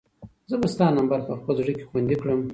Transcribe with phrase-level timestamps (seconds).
[0.49, 2.39] زه به ستا نمبر په خپل زړه کې خوندي کړم.